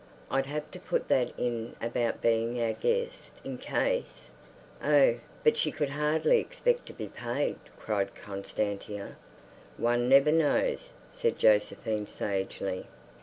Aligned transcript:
I'd 0.31 0.47
have 0.47 0.71
to 0.71 0.79
put 0.79 1.09
that 1.09 1.31
in 1.37 1.75
about 1.79 2.23
being 2.23 2.59
our 2.59 2.73
guest 2.73 3.39
in 3.43 3.59
case—" 3.59 4.31
"Oh, 4.83 5.19
but 5.43 5.59
she 5.59 5.71
could 5.71 5.89
hardly 5.89 6.39
expect 6.39 6.87
to 6.87 6.93
be 6.93 7.07
paid!" 7.09 7.57
cried 7.77 8.15
Constantia. 8.15 9.15
"One 9.77 10.09
never 10.09 10.31
knows," 10.31 10.93
said 11.11 11.37
Josephine 11.37 12.07
sagely. 12.07 12.87